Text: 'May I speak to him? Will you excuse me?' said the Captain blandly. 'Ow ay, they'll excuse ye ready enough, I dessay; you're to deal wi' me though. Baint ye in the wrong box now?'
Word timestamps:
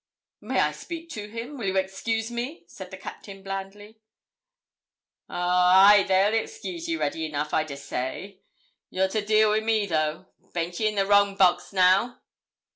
'May 0.39 0.59
I 0.59 0.71
speak 0.71 1.11
to 1.11 1.27
him? 1.29 1.59
Will 1.59 1.67
you 1.67 1.77
excuse 1.77 2.31
me?' 2.31 2.63
said 2.67 2.89
the 2.89 2.97
Captain 2.97 3.43
blandly. 3.43 3.99
'Ow 5.29 5.35
ay, 5.37 6.03
they'll 6.07 6.33
excuse 6.33 6.87
ye 6.89 6.95
ready 6.95 7.23
enough, 7.23 7.53
I 7.53 7.63
dessay; 7.63 8.39
you're 8.89 9.09
to 9.09 9.23
deal 9.23 9.51
wi' 9.51 9.59
me 9.59 9.85
though. 9.85 10.25
Baint 10.55 10.79
ye 10.79 10.87
in 10.87 10.95
the 10.95 11.05
wrong 11.05 11.35
box 11.35 11.71
now?' 11.71 12.19